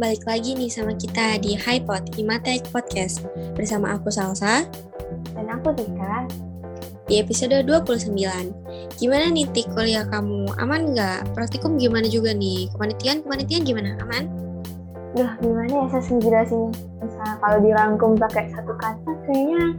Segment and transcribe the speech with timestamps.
[0.00, 4.64] balik lagi nih sama kita di HiPod Imatek Podcast bersama aku Salsa
[5.36, 6.24] dan aku Tika
[7.10, 8.08] di episode 29.
[8.96, 10.48] Gimana nih Tik kuliah kamu?
[10.56, 11.36] Aman nggak?
[11.36, 12.72] Praktikum gimana juga nih?
[12.72, 14.00] Kepanitian kepanitian gimana?
[14.00, 14.32] Aman?
[15.12, 16.72] Duh, gimana ya saya sendiri jelasin?
[17.04, 19.76] Misalnya kalau dirangkum pakai satu kata, kayaknya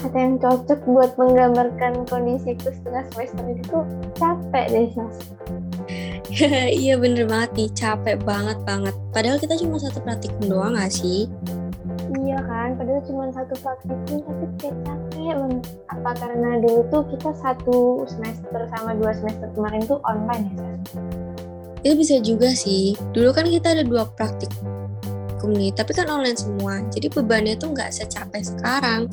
[0.00, 3.78] kata yang cocok buat menggambarkan kondisi itu setengah semester itu
[4.16, 5.16] capek deh, Sas.
[6.82, 8.94] iya bener banget nih, capek banget banget.
[9.12, 11.28] Padahal kita cuma satu praktikum doang gak sih?
[12.12, 15.64] Iya kan, padahal cuma satu praktikum tapi kayak capek banget.
[15.92, 20.72] Apa karena dulu tuh kita satu semester sama dua semester kemarin tuh online ya,
[21.84, 22.96] Itu bisa juga sih.
[23.12, 24.81] Dulu kan kita ada dua praktikum
[25.50, 26.78] nih, tapi kan online semua.
[26.94, 29.10] Jadi bebannya tuh nggak secapek sekarang.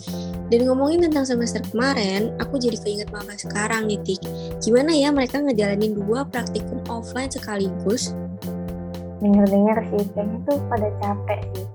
[0.54, 4.22] Dan ngomongin tentang semester kemarin, aku jadi keinget maba sekarang nih, Tik.
[4.62, 8.14] Gimana ya mereka ngejalanin dua praktikum offline sekaligus?
[9.22, 11.66] Dengar-dengar sih, kayaknya tuh pada capek sih.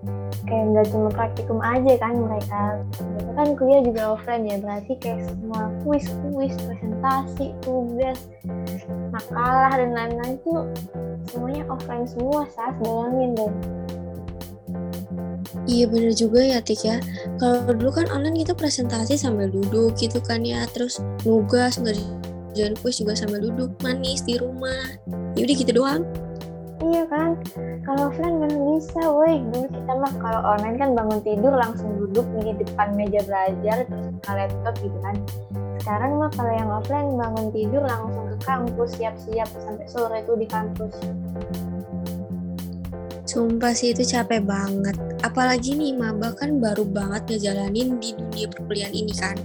[0.44, 2.60] Kayak nggak cuma praktikum aja kan mereka.
[3.00, 8.18] Mereka kan kuliah juga offline ya, berarti kayak semua kuis-kuis, presentasi, tugas,
[9.08, 10.68] makalah, dan lain-lain tuh
[11.32, 12.76] semuanya offline semua, Sas.
[12.82, 13.52] Bayangin deh.
[15.64, 16.96] Iya bener juga ya Tik ya.
[17.40, 20.68] Kalau dulu kan online kita presentasi sambil duduk gitu kan ya.
[20.68, 24.92] Terus nugas, ngerjain kuis juga sambil duduk manis di rumah.
[25.40, 26.04] Yaudah gitu doang.
[26.84, 27.40] Iya kan,
[27.88, 29.40] kalau offline mana bisa, woi.
[29.40, 34.06] Dulu kita mah kalau online kan bangun tidur langsung duduk di depan meja belajar terus
[34.20, 35.16] buka laptop gitu kan.
[35.80, 40.44] Sekarang mah kalau yang offline bangun tidur langsung ke kampus siap-siap sampai sore itu di
[40.44, 40.92] kampus.
[43.24, 44.92] Sumpah sih itu capek banget.
[45.24, 49.36] Apalagi nih maba kan baru banget ngejalanin di dunia perkuliahan ini kan.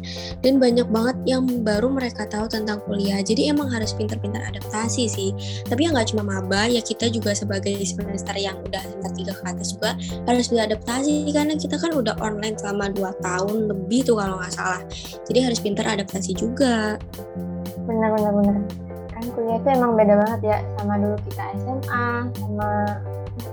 [0.44, 3.24] Dan banyak banget yang baru mereka tahu tentang kuliah.
[3.24, 5.32] Jadi emang harus pintar-pintar adaptasi sih.
[5.64, 9.44] Tapi ya nggak cuma maba, ya kita juga sebagai semester yang udah semester tiga ke
[9.48, 9.92] atas juga
[10.28, 14.82] harus beradaptasi karena kita kan udah online selama 2 tahun lebih tuh kalau nggak salah.
[15.24, 17.00] Jadi harus pintar adaptasi juga.
[17.88, 18.58] Bener bener bener.
[19.16, 22.08] Kan kuliah itu emang beda banget ya sama dulu kita SMA,
[22.40, 22.70] sama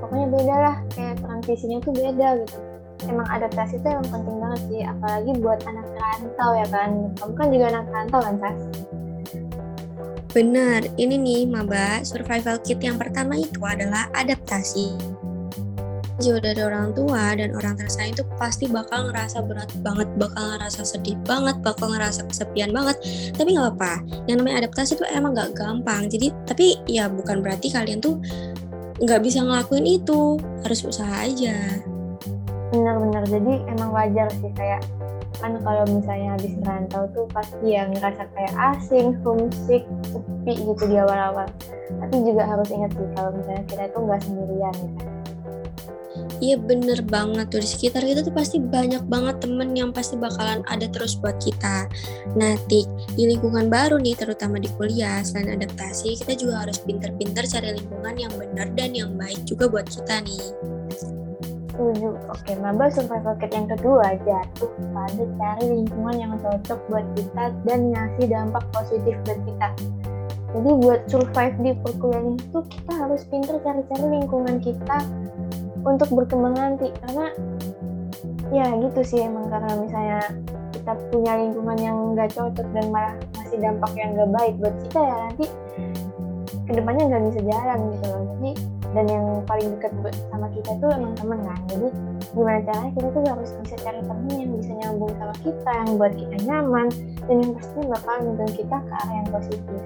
[0.02, 2.58] pokoknya beda lah kayak transisinya tuh beda gitu
[3.04, 7.46] emang adaptasi itu emang penting banget sih apalagi buat anak rantau ya kan kamu kan
[7.52, 8.60] juga anak rantau kan Sas
[10.36, 14.92] Bener, ini nih Maba, survival kit yang pertama itu adalah adaptasi.
[16.20, 20.84] Jauh dari orang tua dan orang tersayang itu pasti bakal ngerasa berat banget, bakal ngerasa
[20.84, 23.00] sedih banget, bakal ngerasa kesepian banget.
[23.32, 26.04] Tapi nggak apa-apa, yang namanya adaptasi itu emang nggak gampang.
[26.12, 28.20] Jadi, tapi ya bukan berarti kalian tuh
[29.02, 31.80] nggak bisa ngelakuin itu harus usaha aja
[32.72, 34.82] benar-benar jadi emang wajar sih kayak
[35.36, 40.96] kan kalau misalnya habis merantau tuh pasti yang ngerasa kayak asing, homesick, sepi gitu di
[40.96, 41.44] awal-awal.
[41.92, 45.15] Tapi juga harus ingat sih kalau misalnya kita itu nggak sendirian gitu.
[46.36, 50.60] Iya bener banget tuh di sekitar kita tuh pasti banyak banget temen yang pasti bakalan
[50.68, 51.88] ada terus buat kita.
[52.68, 52.86] Tik,
[53.16, 58.14] di lingkungan baru nih terutama di kuliah selain adaptasi kita juga harus pinter-pinter cari lingkungan
[58.20, 60.44] yang benar dan yang baik juga buat kita nih.
[61.72, 62.08] Setuju.
[62.32, 67.80] Oke, maba survival kit yang kedua jatuh pada cari lingkungan yang cocok buat kita dan
[67.92, 69.68] ngasih dampak positif buat kita.
[70.56, 74.98] Jadi buat survive di perkuliahan itu kita harus pinter cari-cari lingkungan kita
[75.86, 76.90] untuk berkembang nanti.
[77.06, 77.30] Karena
[78.50, 80.20] ya gitu sih emang karena misalnya
[80.74, 85.00] kita punya lingkungan yang nggak cocok dan malah masih dampak yang nggak baik buat kita
[85.02, 85.46] ya nanti
[86.66, 88.22] ke depannya nggak bisa jalan gitu loh.
[88.36, 88.52] Jadi
[88.94, 89.92] dan yang paling dekat
[90.32, 91.58] sama kita tuh emang temen kan.
[91.68, 91.88] Jadi
[92.32, 96.12] gimana caranya kita tuh harus bisa cari temen yang bisa nyambung sama kita yang buat
[96.16, 96.86] kita nyaman
[97.26, 99.80] dan yang pastinya bakal mendorong kita ke arah yang positif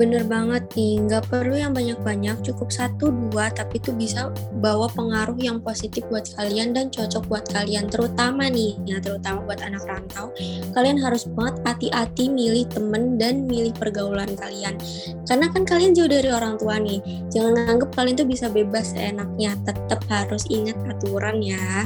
[0.00, 4.32] Bener banget nih, nggak perlu yang banyak-banyak, cukup satu dua, tapi itu bisa
[4.64, 9.60] bawa pengaruh yang positif buat kalian dan cocok buat kalian, terutama nih, ya terutama buat
[9.60, 10.32] anak rantau,
[10.72, 14.80] kalian harus banget hati-hati milih temen dan milih pergaulan kalian,
[15.28, 19.52] karena kan kalian jauh dari orang tua nih, jangan anggap kalian tuh bisa bebas seenaknya,
[19.68, 21.84] tetap harus ingat aturan ya.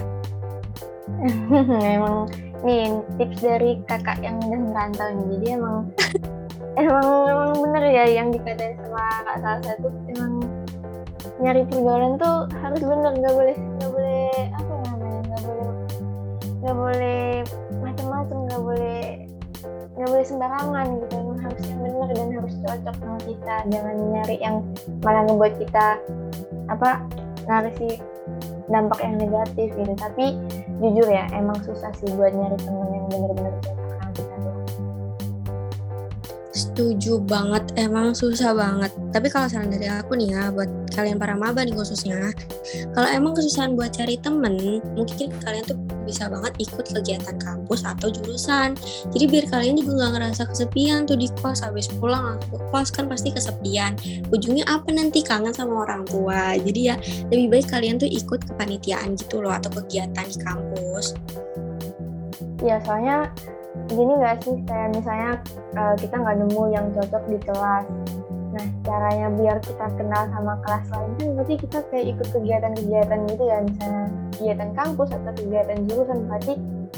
[1.99, 2.31] emang
[2.63, 5.91] nih tips dari kakak yang udah merantau nih, jadi emang
[6.75, 10.43] emang emang bener ya yang dikatain sama kak Salsa tuh emang
[11.43, 15.73] nyari pergaulan tuh harus bener nggak boleh nggak boleh apa ya namanya nggak boleh
[16.65, 17.25] nggak boleh
[17.83, 19.03] macam-macam nggak boleh
[19.95, 21.15] nggak boleh sembarangan gitu.
[21.15, 23.57] Emang harus yang bener dan harus cocok sama kita.
[23.71, 24.57] Jangan nyari yang
[25.07, 25.87] malah ngebuat kita
[26.67, 26.91] apa
[27.47, 28.03] ngasih
[28.67, 29.95] dampak yang negatif gitu.
[29.95, 30.35] Tapi
[30.83, 34.57] jujur ya emang susah sih buat nyari temen yang bener-bener cocok
[36.55, 38.95] Setuju banget, emang susah banget.
[39.11, 42.31] Tapi kalau saran dari aku nih ya, buat kalian para maba nih khususnya,
[42.95, 45.75] kalau emang kesusahan buat cari temen, mungkin kalian tuh
[46.07, 48.79] bisa banget ikut kegiatan kampus atau jurusan.
[49.11, 52.39] Jadi biar kalian juga nggak ngerasa kesepian tuh di kos, habis pulang
[52.71, 53.99] kos kan pasti kesepian.
[54.31, 56.55] Ujungnya apa nanti kangen sama orang tua.
[56.55, 56.95] Jadi ya
[57.35, 61.19] lebih baik kalian tuh ikut kepanitiaan gitu loh atau kegiatan di kampus.
[62.63, 63.35] Ya soalnya
[63.91, 65.31] gini nggak sih kayak misalnya
[65.75, 67.87] uh, kita nggak nemu yang cocok di kelas.
[68.55, 73.45] Nah caranya biar kita kenal sama kelas lain kan berarti kita kayak ikut kegiatan-kegiatan gitu
[73.45, 73.59] ya.
[73.67, 74.05] Misalnya
[74.39, 76.19] kegiatan kampus atau kegiatan jurusan.
[76.31, 76.53] Berarti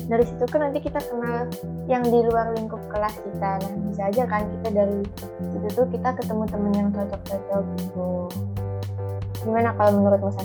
[0.06, 1.48] dari situ kan nanti kita kenal
[1.88, 3.50] yang di luar lingkup kelas kita.
[3.56, 5.00] Nah bisa aja kan kita dari
[5.40, 8.08] situ tuh kita ketemu temen yang cocok-cocok gitu.
[9.48, 10.36] Gimana kalau menurut Mas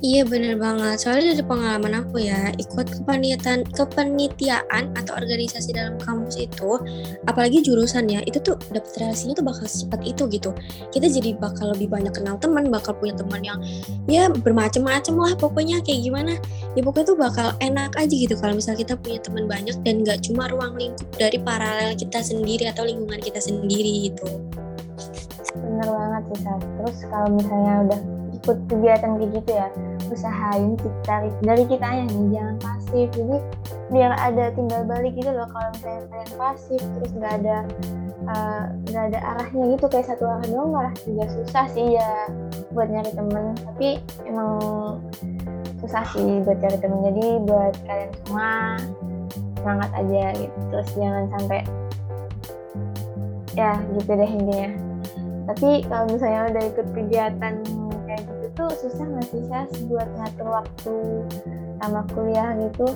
[0.00, 6.40] Iya bener banget, soalnya dari pengalaman aku ya, ikut kepanitiaan, kepanitiaan atau organisasi dalam kampus
[6.40, 6.80] itu,
[7.28, 10.56] apalagi jurusan ya, itu tuh dapet relasinya tuh bakal secepat itu gitu.
[10.88, 13.60] Kita jadi bakal lebih banyak kenal teman, bakal punya teman yang
[14.08, 16.32] ya bermacam-macam lah pokoknya kayak gimana.
[16.72, 20.24] Ya pokoknya tuh bakal enak aja gitu kalau misal kita punya teman banyak dan gak
[20.24, 24.48] cuma ruang lingkup dari paralel kita sendiri atau lingkungan kita sendiri gitu.
[25.60, 28.00] Bener banget sih, Terus kalau misalnya udah
[28.40, 29.68] ikut kegiatan kayak gitu ya
[30.10, 33.08] usahain kita dari kita nih jangan pasif.
[33.14, 33.36] Jadi
[33.90, 37.56] biar ada timbal balik gitu loh kalau misalnya kalian pasif terus nggak ada
[38.30, 42.10] eh, nggak uh, ada arahnya gitu kayak satu arah doang malah juga susah sih ya
[42.74, 43.54] buat nyari temen.
[43.54, 43.88] Tapi
[44.26, 44.52] emang
[45.80, 47.00] susah sih buat cari temen.
[47.06, 48.50] Jadi buat kalian semua
[49.58, 50.56] semangat aja gitu.
[50.70, 51.60] Terus jangan sampai
[53.58, 54.70] ya gitu deh intinya.
[55.50, 57.54] Tapi kalau misalnya udah ikut kegiatan
[58.60, 60.92] itu susah nggak sih saya buat ngatur waktu
[61.80, 62.86] sama kuliah gitu?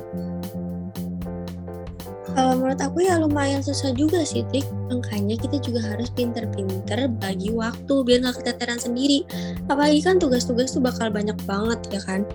[2.34, 7.55] Kalau menurut aku ya lumayan susah juga sih Tik makanya kita juga harus pinter-pinter bagi
[7.55, 9.22] waktu biar nggak keteteran sendiri.
[9.70, 12.26] Apalagi kan tugas-tugas tuh bakal banyak banget ya kan?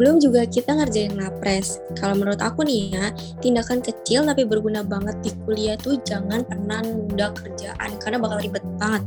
[0.00, 3.06] Belum juga kita ngerjain lapres kalau menurut aku nih ya
[3.44, 8.64] tindakan kecil tapi berguna banget di kuliah tuh jangan pernah nunda kerjaan karena bakal ribet
[8.80, 9.04] banget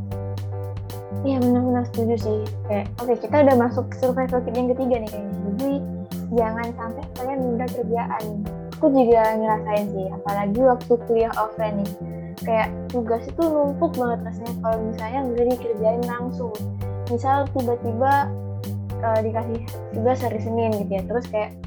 [1.25, 2.39] Iya benar-benar setuju sih.
[2.69, 5.37] Kayak oke okay, kita udah masuk survival kit yang ketiga nih kayaknya.
[5.47, 5.71] Jadi
[6.35, 8.23] jangan sampai kalian nunda kerjaan.
[8.77, 11.91] Aku juga ngerasain sih, apalagi waktu kuliah offline nih.
[12.45, 16.53] Kayak tugas itu numpuk banget rasanya kalau misalnya nggak dikerjain langsung.
[17.09, 18.13] Misal tiba-tiba
[19.01, 19.59] uh, dikasih
[19.97, 21.57] tugas hari Senin gitu ya, terus kayak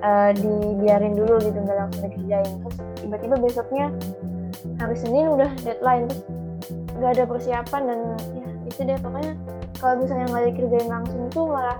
[0.00, 2.52] uh, dibiarin dulu gitu nggak langsung dikerjain.
[2.64, 3.92] Terus tiba-tiba besoknya
[4.80, 6.24] hari Senin udah deadline terus
[6.96, 7.98] nggak ada persiapan dan
[8.72, 8.98] ya itu deh.
[9.04, 9.32] Pokoknya
[9.76, 11.78] kalau misalnya nggak dikerjain langsung itu malah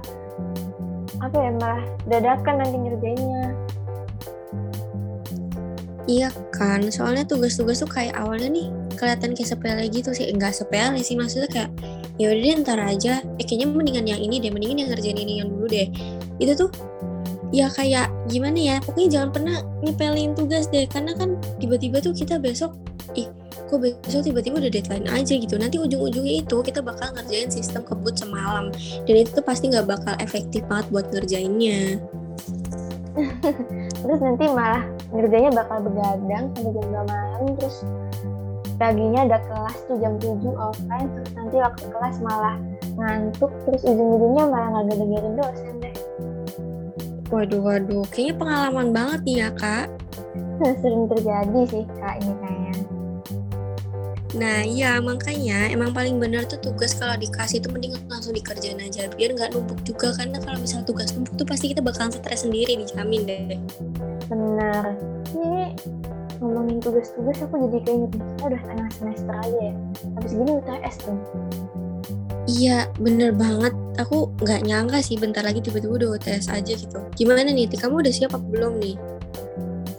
[1.25, 3.45] apa ya malah dadakan nanti ngerjainnya.
[6.11, 8.67] Iya kan, soalnya tugas-tugas tuh kayak awalnya nih
[8.99, 11.71] kelihatan kayak sepele gitu sih, enggak sepele sih maksudnya kayak
[12.19, 15.39] ya udah deh ntar aja, eh kayaknya mendingan yang ini deh, mendingan yang ngerjain ini
[15.41, 15.87] yang dulu deh.
[16.43, 16.71] Itu tuh
[17.55, 19.57] ya kayak gimana ya, pokoknya jangan pernah
[19.87, 22.75] nyepelin tugas deh, karena kan tiba-tiba tuh kita besok,
[23.15, 23.31] ih
[23.73, 25.55] kok besok tiba-tiba udah deadline aja gitu.
[25.57, 28.69] Nanti ujung-ujungnya itu kita bakal ngerjain sistem kebut semalam.
[29.09, 31.97] Dan itu tuh pasti nggak bakal efektif banget buat ngerjainnya.
[34.05, 34.85] Terus nanti malah
[35.17, 37.43] ngerjainnya bakal begadang sampai jam 2 malam.
[37.57, 37.77] Terus
[38.77, 41.09] paginya ada kelas tuh jam 7 offline.
[41.17, 42.55] Terus nanti waktu kelas malah
[43.01, 43.53] ngantuk.
[43.65, 45.97] Terus ujung-ujungnya malah nggak dengerin dosen deh.
[47.33, 48.05] Waduh waduh.
[48.13, 49.89] Kayaknya pengalaman banget nih ya kak.
[50.85, 52.52] Sering terjadi sih kak ini kayaknya
[54.33, 59.05] Nah iya makanya emang paling benar tuh tugas kalau dikasih itu mending langsung dikerjain aja
[59.13, 62.81] biar nggak numpuk juga karena kalau misal tugas numpuk tuh pasti kita bakalan stres sendiri
[62.81, 63.61] dijamin deh.
[64.33, 64.97] Benar.
[65.37, 65.77] Ini
[66.41, 69.75] ngomongin tugas-tugas aku jadi keinget kita udah tengah semester aja ya.
[70.17, 71.19] Habis gini UTS tuh.
[72.49, 73.77] Iya bener banget.
[74.01, 76.99] Aku nggak nyangka sih bentar lagi tiba-tiba udah UTS aja gitu.
[77.21, 77.69] Gimana nih?
[77.69, 78.97] Kamu udah siap apa belum nih?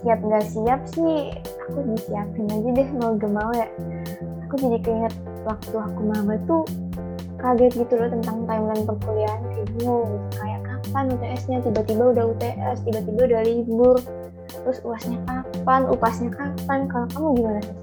[0.02, 1.32] Siap nggak siap sih
[1.64, 3.64] aku disiapin aja deh mau gak mau ya
[4.54, 6.62] aku jadi keinget waktu aku maba tuh
[7.42, 9.42] kaget gitu loh tentang timeline perkuliahan
[9.74, 13.98] bingung kayak kapan UTS-nya tiba-tiba udah UTS tiba-tiba udah libur.
[14.46, 15.90] Terus uasnya kapan?
[15.90, 16.86] Upasnya kapan?
[16.86, 17.76] Kalau kamu gimana sih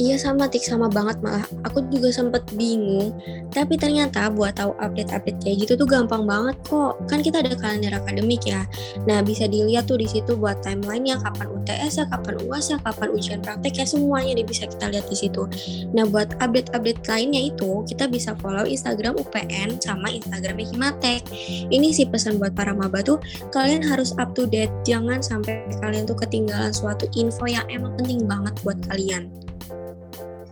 [0.00, 1.44] Iya sama Tik, sama banget malah.
[1.68, 3.12] Aku juga sempet bingung,
[3.52, 6.96] tapi ternyata buat tahu update-update kayak gitu tuh gampang banget kok.
[7.04, 8.64] Kan kita ada kalender akademik ya.
[9.04, 13.08] Nah, bisa dilihat tuh di situ buat timeline-nya kapan UTS ya, kapan UAS ya, kapan
[13.12, 15.44] ujian praktek ya, semuanya nih bisa kita lihat di situ.
[15.92, 21.28] Nah, buat update-update lainnya itu, kita bisa follow Instagram UPN sama Instagram Himatek.
[21.68, 23.20] Ini sih pesan buat para maba tuh,
[23.52, 24.72] kalian harus up to date.
[24.88, 29.28] Jangan sampai kalian tuh ketinggalan suatu info yang emang penting banget buat kalian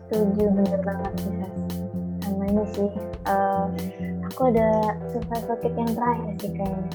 [0.09, 1.49] setuju bener banget bisa
[2.25, 2.91] sama ini sih
[3.29, 3.69] uh,
[4.39, 6.93] aku ada survival kit yang terakhir sih kayaknya.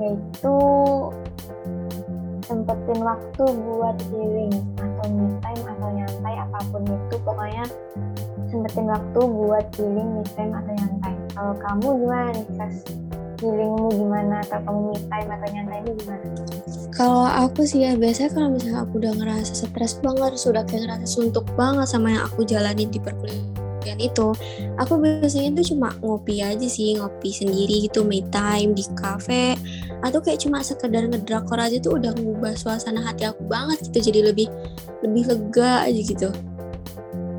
[0.00, 0.56] Yaitu
[2.48, 7.64] sempetin waktu buat healing atau me time atau nyantai apa pun itu pokoknya
[8.48, 11.14] sempetin waktu buat healing me time atau nyantai.
[11.36, 12.46] Kalau kamu gimana nih
[13.44, 14.34] healingmu gimana?
[14.48, 16.26] Atau kamu me time atau nyantai itu gimana
[16.94, 21.06] kalau aku sih ya biasanya kalau misalnya aku udah ngerasa stres banget, sudah kayak ngerasa
[21.10, 24.30] suntuk banget sama yang aku jalanin di perkuliahan itu,
[24.78, 29.58] aku biasanya itu cuma ngopi aja sih, ngopi sendiri gitu, me time di cafe,
[30.06, 34.30] atau kayak cuma sekedar ngedrakor aja tuh udah ngubah suasana hati aku banget gitu, jadi
[34.30, 34.46] lebih
[35.02, 36.30] lebih lega aja gitu.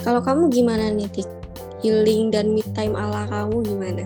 [0.03, 1.27] Kalau kamu gimana nih, Tik?
[1.81, 4.03] Healing dan me time ala kamu gimana?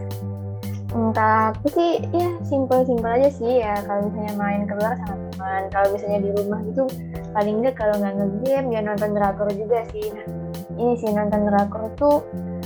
[0.90, 5.88] Entah aku sih ya simpel-simpel aja sih ya kalau misalnya main keluar sama teman kalau
[5.96, 6.84] misalnya di rumah gitu
[7.32, 10.12] paling enggak kalau nggak ngegame ya nonton drakor juga sih.
[10.12, 10.28] Nah
[10.76, 12.20] ini sih nonton drakor tuh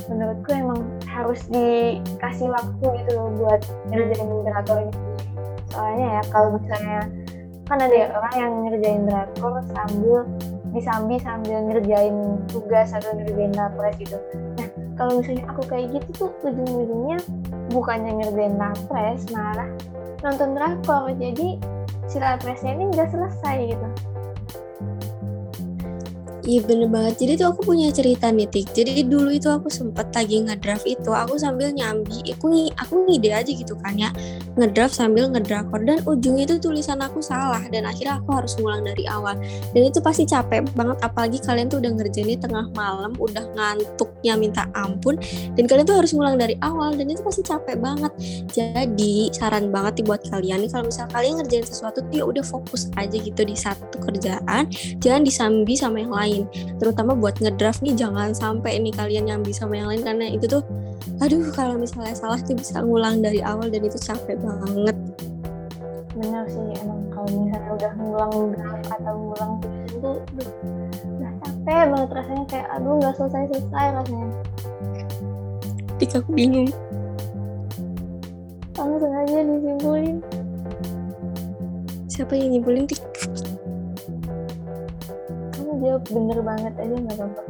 [0.10, 3.62] menurutku emang harus dikasih waktu gitu loh buat
[3.94, 4.98] ngerjain drakor ini.
[5.70, 7.02] Soalnya ya kalau misalnya
[7.70, 10.26] kan ada ya orang yang ngerjain drakor sambil
[10.74, 14.18] disambi sambil ngerjain tugas atau ngerjain lapres gitu.
[14.58, 17.22] Nah kalau misalnya aku kayak gitu tuh ujung-ujungnya
[17.70, 19.70] bukannya ngerjain lapres malah
[20.26, 21.14] nonton drakor.
[21.14, 21.62] Jadi
[22.08, 24.13] si presnya ini nggak selesai gitu
[26.44, 27.24] Iya bener banget.
[27.24, 28.76] Jadi tuh aku punya cerita nih Tik.
[28.76, 31.08] Jadi dulu itu aku sempet lagi ngedraft itu.
[31.08, 32.20] Aku sambil nyambi.
[32.36, 34.12] Aku, aku ngide aja gitu kan ya.
[34.60, 35.80] Ngedraft sambil ngedrakor.
[35.88, 37.64] Dan ujungnya itu tulisan aku salah.
[37.72, 39.40] Dan akhirnya aku harus ngulang dari awal.
[39.72, 41.00] Dan itu pasti capek banget.
[41.00, 43.16] Apalagi kalian tuh udah ngerjain tengah malam.
[43.16, 45.16] Udah ngantuknya minta ampun.
[45.56, 46.92] Dan kalian tuh harus ngulang dari awal.
[46.92, 48.12] Dan itu pasti capek banget.
[48.52, 50.70] Jadi saran banget nih buat kalian nih.
[50.76, 54.68] Kalau misal kalian ngerjain sesuatu tuh ya udah fokus aja gitu di satu kerjaan.
[55.00, 56.50] Jangan disambi sama yang lain lain.
[56.82, 60.50] Terutama buat ngedraft nih jangan sampai nih kalian yang bisa sama yang lain karena itu
[60.50, 60.66] tuh
[61.22, 64.98] aduh kalau misalnya salah tuh bisa ngulang dari awal dan itu capek banget.
[66.18, 70.18] Benar sih emang kalau misalnya udah ngulang draft atau ngulang tulisan tuh
[71.22, 74.30] udah capek banget rasanya kayak aduh nggak selesai selesai rasanya.
[75.96, 76.70] Ketika aku bingung.
[78.74, 80.18] Langsung aja disimpulin.
[82.10, 82.86] Siapa yang nyimpulin?
[82.90, 83.02] tik
[85.84, 87.42] jawab bener banget aja nggak apa-apa.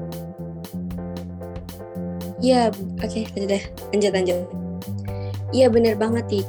[2.43, 2.61] Iya
[2.99, 3.63] oke okay, lanjut deh.
[3.93, 4.39] Lanjut lanjut.
[5.53, 6.47] Iya bener banget tik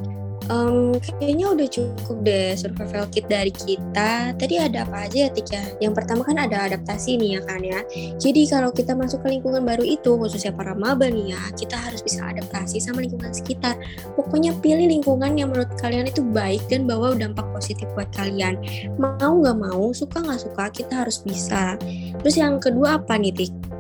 [0.53, 4.37] Um, kayaknya udah cukup deh survival kit dari kita.
[4.37, 5.65] Tadi ada apa aja ya Tik ya?
[5.81, 7.81] Yang pertama kan ada adaptasi nih ya kan ya.
[8.21, 12.05] Jadi kalau kita masuk ke lingkungan baru itu, khususnya para maba nih ya, kita harus
[12.05, 13.77] bisa adaptasi sama lingkungan sekitar.
[14.15, 18.61] Pokoknya pilih lingkungan yang menurut kalian itu baik dan bawa dampak positif buat kalian.
[19.01, 21.81] Mau nggak mau, suka nggak suka, kita harus bisa.
[22.21, 23.74] Terus yang kedua apa nih Tik?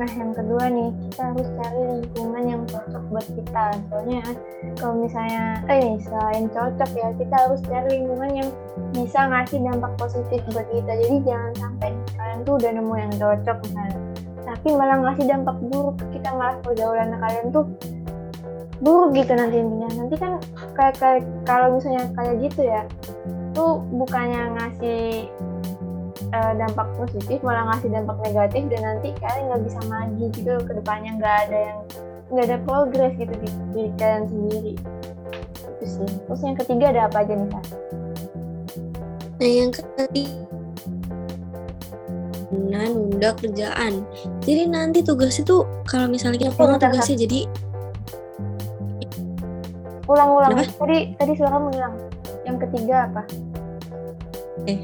[0.00, 3.64] Nah, yang kedua nih, kita harus cari lingkungan yang cocok buat kita.
[3.92, 4.24] Soalnya
[4.80, 8.48] kalau misalnya, eh selain cocok ya, kita harus cari lingkungan yang
[8.96, 10.92] bisa ngasih dampak positif buat kita.
[11.04, 13.98] Jadi jangan sampai kalian tuh udah nemu yang cocok misalnya,
[14.48, 17.64] tapi malah ngasih dampak buruk kita malah pergaulan kalian tuh
[18.80, 19.88] buruk gitu nanti intinya.
[20.00, 20.32] Nanti kan
[20.80, 22.88] kayak, kayak kalau misalnya kayak gitu ya,
[23.52, 25.28] tuh bukannya ngasih
[26.32, 30.72] uh, dampak positif malah ngasih dampak negatif dan nanti kalian nggak bisa maju gitu ke
[30.72, 31.12] depannya.
[31.18, 31.78] Nggak ada yang
[32.30, 34.74] nggak ada progres gitu di diri kalian sendiri.
[35.58, 36.10] Itu sih.
[36.26, 37.64] Terus yang ketiga ada apa aja nih kak?
[39.40, 40.48] Nah yang ketiga
[42.50, 44.02] nah nunda kerjaan.
[44.42, 47.46] Jadi nanti tugas itu kalau misalnya kita pulang tugasnya jadi
[50.10, 50.58] ulang-ulang.
[50.58, 51.94] Tadi tadi suara menghilang.
[52.42, 53.22] Yang ketiga apa?
[54.66, 54.82] Eh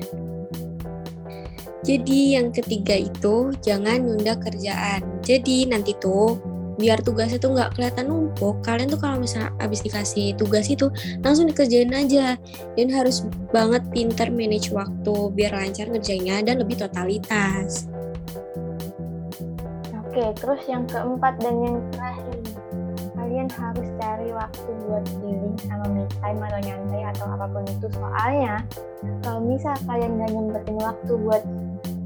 [1.86, 5.06] jadi yang ketiga itu jangan nunda kerjaan.
[5.22, 6.34] Jadi nanti tuh
[6.76, 10.90] biar tugasnya tuh nggak kelihatan numpuk, kalian tuh kalau misalnya habis dikasih tugas itu
[11.22, 12.34] langsung dikerjain aja.
[12.74, 13.22] Dan harus
[13.54, 17.86] banget pinter manage waktu biar lancar ngerjainnya dan lebih totalitas.
[20.10, 22.34] Oke, terus yang keempat dan yang terakhir
[23.14, 27.86] kalian harus cari waktu buat healing sama me time atau nyantai atau apa pun itu
[27.90, 28.62] soalnya
[29.26, 31.42] kalau misal kalian gak nyempetin waktu buat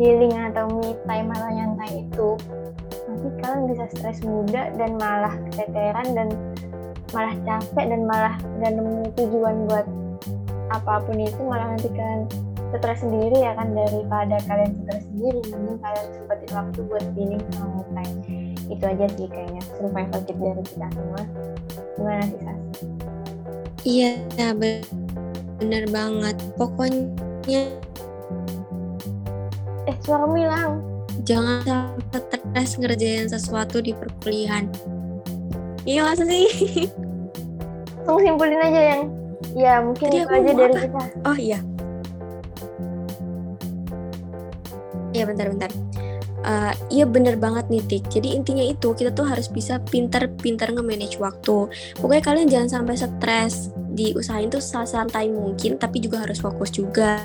[0.00, 2.28] healing atau me time atau nyantai itu
[3.04, 6.28] nanti kalian bisa stres muda dan malah keteteran dan
[7.12, 9.84] malah capek dan malah gak nemu tujuan buat
[10.72, 12.24] apa pun itu malah nanti kalian
[12.72, 17.68] stres sendiri ya kan daripada kalian stres sendiri mending kalian sempetin waktu buat healing sama
[17.68, 18.16] me time
[18.72, 21.22] itu aja sih kayaknya survival kit dari kita semua
[21.98, 22.60] gimana sih Sas?
[23.80, 24.12] Iya,
[24.54, 26.36] bener banget.
[26.54, 27.64] Pokoknya
[29.88, 30.82] eh suara hilang
[31.24, 31.62] jangan
[32.10, 34.66] sampai stres ngerjain sesuatu di perkuliahan.
[35.84, 36.88] Iya masa sih?
[38.10, 39.02] langsung simpulin aja yang
[39.54, 40.82] ya mungkin Tadi itu aja dari apa?
[40.82, 41.60] kita Oh iya.
[45.14, 45.70] Iya bentar-bentar.
[46.40, 48.04] Eh, iya bener banget nih Tik.
[48.08, 51.68] Jadi intinya itu kita tuh harus bisa pintar-pintar nge-manage waktu.
[52.00, 53.68] Pokoknya kalian jangan sampai stres.
[53.90, 57.20] Diusahain tuh santai mungkin, tapi juga harus fokus juga.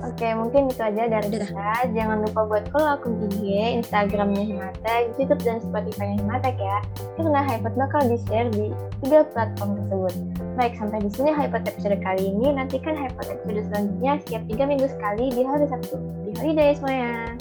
[0.00, 1.48] Oke, mungkin itu aja dari Udah.
[1.50, 1.72] kita.
[1.90, 6.78] Jangan lupa buat follow akun IG, Instagramnya Himatek, YouTube dan Spotify Himatek ya.
[7.18, 8.70] Karena Hypot bakal di-share di
[9.04, 10.14] tiga platform tersebut.
[10.54, 12.46] Baik, sampai di sini Hypot episode kali ini.
[12.54, 15.98] Nantikan Hypot episode selanjutnya setiap tiga minggu sekali di hari Sabtu.
[15.98, 17.34] Di holiday semuanya.